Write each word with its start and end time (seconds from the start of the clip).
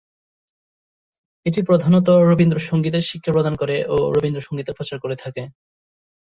এটি 1.45 1.59
প্রধানত 1.63 2.07
রবীন্দ্রসঙ্গীতের 2.29 3.03
শিক্ষা 3.03 3.31
প্রদান 3.31 3.53
করে 3.55 3.75
ও 3.85 3.97
রবীন্দ্রসঙ্গীতের 4.15 4.77
প্রচার 4.77 4.97
করে 4.99 5.15
থাকে। 5.15 5.43